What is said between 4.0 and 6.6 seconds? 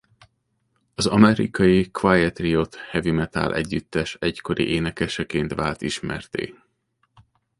egykori énekeseként vált ismertté.